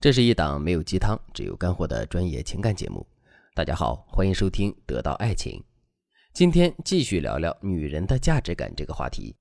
[0.00, 3.06] 这是一档没有鸡汤，只有干货的专业情感节目。
[3.54, 5.60] 大家好，欢迎收听《得到爱情》。
[6.32, 9.36] 今天继续聊聊女人的价值感这个话题。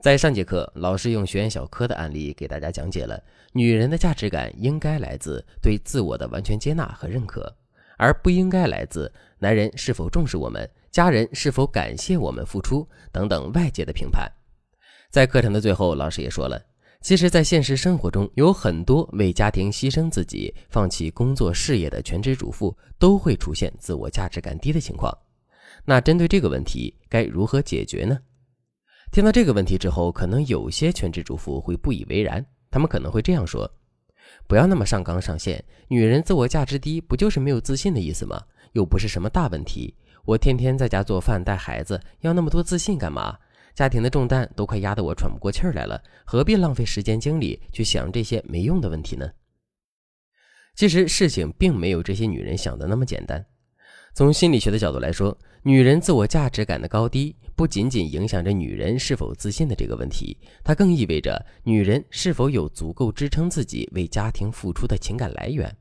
[0.00, 3.20] 在上节课，老师用学员小柯的案例给大家讲解了
[3.52, 7.52] 女人的价值感应该来自对自我的完全接纳和认可，
[7.98, 14.30] 而不应该来自男人是否重视我们、家人是否感谢我们付出等等外界的评判。
[15.10, 16.66] 在课程的最后，老师也说了。
[17.02, 25.12] 其实，在现实生活中，有很多为家庭牺牲自己、放弃工作事业的全职主妇，都会出现自我价值感低的情况。
[25.84, 28.16] 那针对这个问题，该如何解决呢？
[29.10, 33.68] 听到这个问题之后，可能有些全职主妇会不以为然，他们可能会这样说
[34.46, 38.40] ：“不要那么上纲上线，女人自我价值低，不就是没有自信的意思吗？
[38.74, 39.96] 又不是什么大问题。
[40.24, 43.36] 我天天在家做饭、带孩子，要那么多自信干嘛？”
[43.74, 49.30] 家庭的重担都快压得我喘不过气来了，何必浪费时间精力去想这些没用的问题呢？
[50.74, 53.44] 其实事情并没有这些女人想的那么简单。
[54.14, 65.74] 从心理学的角度来说，女人自我价值感的高低不仅仅影响着女人是否自信的这个问题，它更意味着女人是否有足够支撑自己为家庭付出的情感来源。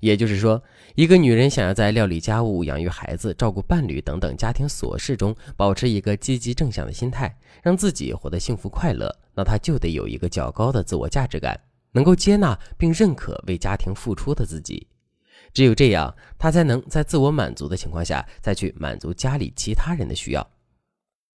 [0.00, 0.62] 也就是说，
[0.94, 11.58] 一个女人想要在料理家务、养育孩子、照顾伴侣等等家庭琐事中保持一个积极正向的心态，让自己活得幸福快乐，那她就得有一个较高的自我价值感，
[11.92, 14.86] 能够接纳并认可为家庭付出的自己。
[15.52, 20.46] 只有这样，她才能在自我满足的情况下，再去满足家里其他人的需要。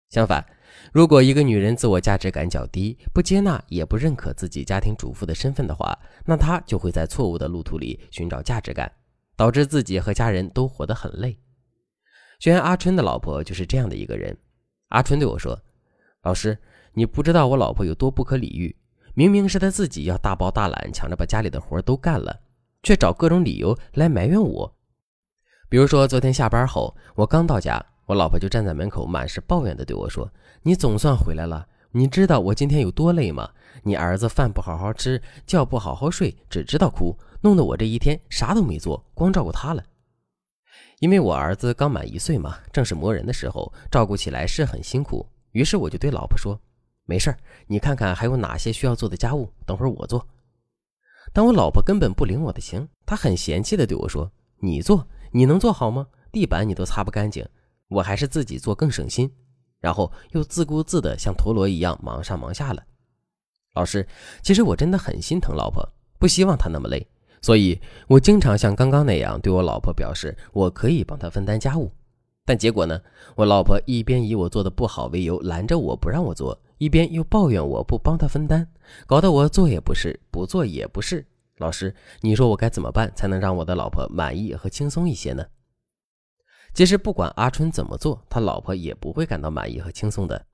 [0.10, 0.46] 相反，
[0.92, 8.92] 如果一个女人自我价值感较低，不接纳也不认可自己家庭主妇的身份的话，那她就会在错误的路途里寻找价值感，
[9.36, 11.38] 导致自己和家人都活得很累。
[12.40, 14.38] 学员阿春的老婆就是这样的一个人。
[14.90, 15.60] 阿春对我说
[16.24, 16.58] ：“老师，
[16.94, 18.76] 你不知道我老婆有多不可理喻，
[19.14, 22.42] 明明是她自己要大包大揽，抢着把家里的活都干了，
[22.84, 24.76] 却找各种理由来埋怨我。
[25.70, 33.50] 比如说昨天下班后，我刚到家。”我老婆就站在门口，满是抱怨的对我说：“你总算回来了，你知道我今天有多累吗？
[33.82, 39.84] 你儿子饭不好好吃，觉不好好睡，只知道哭，弄得我这一天啥都没做，光照顾他了。
[41.00, 45.28] 因为我儿子刚满一岁嘛，正是磨人的时候，照顾起来是很辛苦。
[45.54, 46.62] 于是我就对老婆说
[47.06, 50.28] ：‘没事儿，你看看还有哪些需要做的家务，等会儿我做。’
[51.34, 56.06] 但我老婆根本不领我的情，她很嫌弃的对我说：‘你做，你能做好吗？
[56.32, 57.44] 地板你都擦不干净。’”
[57.94, 59.32] 我还是自己做更省心，
[59.80, 62.84] 然后又自顾自的像陀螺一样忙上忙下了。
[63.76, 64.08] 老师，
[64.42, 65.88] 其实我真的很心疼老婆，
[66.20, 67.08] 不希望她那么累，
[67.42, 71.92] 所以我经常像刚刚那样对我老婆表示我可以帮她分担家务。
[72.46, 73.00] 但结果呢，
[73.36, 78.68] 我老婆一边以我做的不好为由拦着我不让我做，一边又抱怨我不帮她分担，
[79.06, 81.26] 搞得我做也不是，不做也不是。
[81.58, 85.46] 老师，你说我该怎么办才能让我的老婆满意和轻松一些呢？
[86.74, 90.46] 其实不管阿春怎么做，他老婆也不会感到满意和轻松的。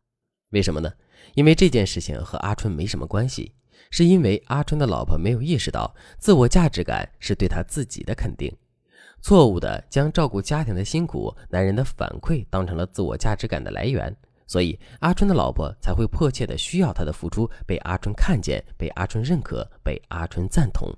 [0.49, 0.91] 为什么呢？
[1.35, 3.53] 因为这件事情和阿春没什么关系，
[3.89, 8.53] 是因为阿春的老婆没有意识到自我价值感是对他自己的肯定，
[9.21, 14.13] 错误的将照顾家庭的辛苦、男人的反馈当成了自我价值感的来源，
[14.47, 20.91] 所以阿春的老婆才会迫切的需要他的付出被阿春看见、被阿春认可、被阿春赞同。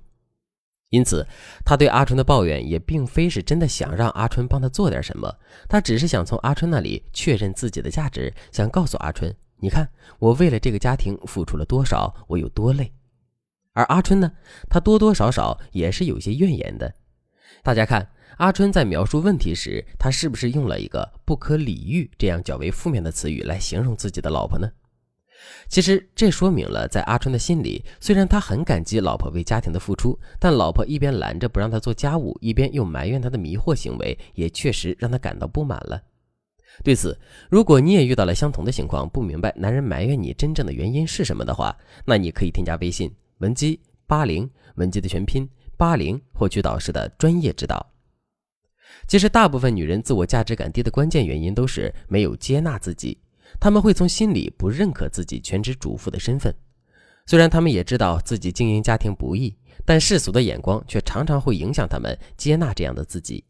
[0.92, 1.26] 因此，
[1.64, 5.34] 他对阿春的抱怨也并非是真的想让阿春帮他做点什么，
[5.66, 9.88] 他只是想从阿春那里确认自己的价值，想告诉阿春：“你看，
[10.18, 12.92] 我为了这个家庭付出了多少，我有多累。”
[13.72, 14.30] 而阿春呢，
[14.68, 16.94] 他多多少少也是有些怨言的。
[17.62, 24.68] 大家看，阿春在描述问题时，他是不是用了一个“不可理喻”这样较为负面的词语来形容自己的老婆呢？
[25.68, 36.02] 其实这说明了，在阿春的心里，虽然他很感激老婆为家庭的付出，但老婆一边拦着不让他做家务，一边又埋怨他的迷惑行为，也确实让他感到不满了。
[36.82, 37.18] 对此，
[37.50, 47.86] 如果你也遇到了相同的情况，不明白男人埋怨你真正的原因是什么的话，那你可以添加微信文姬八零，文姬的全拼八零，获取导师的专业指导。
[49.06, 53.18] 其实，大部分女人自我价值感低的关键原因都是没有接纳自己。
[53.60, 56.54] 他们会从心里不认可自己全职主妇的身份，
[57.26, 63.44] 虽然他们也知道自己经营家庭不易，但世俗的眼光却常常会影响他们接纳这样的自己。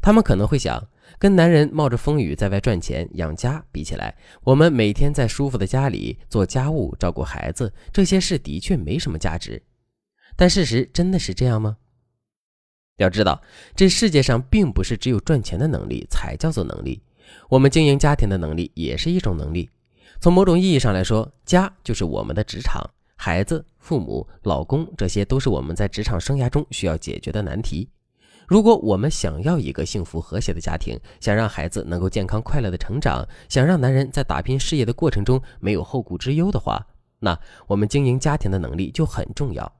[0.00, 0.82] 他们可能会想，
[1.18, 9.62] 跟男人冒着风雨在外赚钱养家比起来，我们每天在舒服的家里做家务、照顾孩子，这些事的确没什么价值。
[10.36, 11.76] 但事实真的是这样吗？
[12.96, 13.42] 要知道，
[13.74, 17.02] 这世界上并不是只有赚钱的能力才叫做能力。
[17.48, 19.68] 我们经营家庭的能力也是一种能力。
[20.20, 22.84] 从某种意义上来说，家就是我们的职场，
[23.16, 27.88] 孩子、父母、老公，这些都是我们在职场生涯中需要解决的难题。
[28.46, 36.84] 如果我们想要一个幸福和谐的家庭，想让孩子能够健康快乐的成长，想让男人在打拼事业的过程中没有后顾之忧的话，
[37.20, 39.72] 那我们经营家庭的能力就很重要。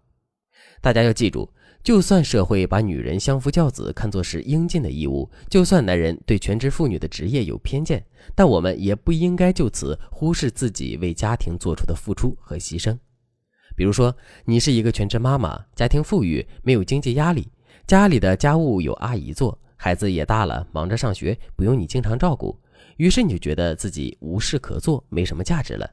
[0.81, 8.05] 大家要记住，就算社会把女人相夫教子看作是应尽的义务，就算男人对全职妇女的职业有偏见，
[8.35, 12.97] 但我们也不应该就此忽视自己为家庭做出的付出和牺牲。
[13.75, 17.49] 比如说，你是一个全职妈妈，家庭富裕，没有经济压力，
[17.87, 22.61] 家里的家务有阿姨做，孩子也大了，忙着上学，不用你经常照顾，
[22.99, 25.89] 于是你就觉得自己无事可做，没什么价值了。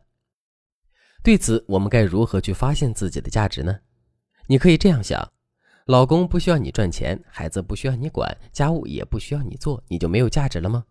[1.23, 3.79] 对此，我们该如何去发现自己的价值呢？
[4.47, 5.31] 你可以这样想：
[5.87, 10.83] 老公不需要你赚钱，孩子不需要你管，家务也不需要你做，你就没有价值了吗？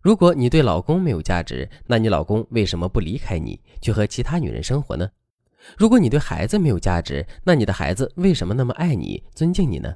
[0.00, 5.10] 如果你对老公没有价值，那你老公为什么不离开你，去和其他女人生活呢？
[5.76, 9.92] 如果你对孩子没有价值，那你的孩子为什么那么爱你、尊敬你呢？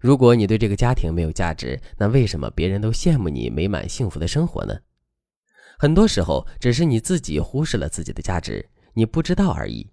[0.00, 4.76] 如果你对这个家庭没有价值，那为什么别人都羡慕你美满幸福的生活呢？
[5.78, 9.88] 很多时候，只是你自己忽视了自己的价值，你不知道而已。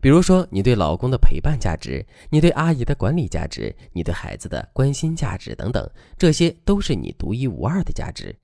[0.00, 8.34] 比如说，你对老公的陪伴价值，你对阿姨的管理价值，你对孩子的关心价值等等，这些都是你独一无二的价值。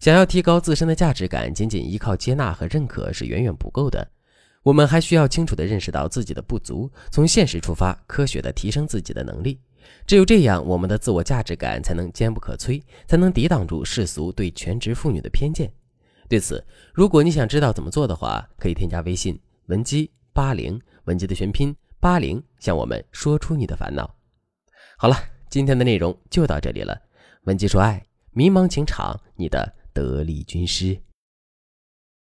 [0.00, 4.06] 想要提高自身的价值感，仅仅依靠接纳和认可是远远不够的。
[4.62, 9.60] 我们还需要清楚地认识到自己的不足，从现实出发，科学地提升自己的能力。
[10.04, 15.72] 只有这样，我们的自我价值感才能坚不可摧，才能抵挡住世俗对全职妇女的偏见。
[16.28, 24.14] 对此，如果你想知道怎么做的话，可以添加微信文姬八零，文姬的全拼八零，向我们说出你的烦恼。
[24.98, 25.16] 好了，
[25.48, 26.94] 今天的内容就到这里了。
[27.44, 31.00] 文姬说爱，迷茫情场，你的得力军师。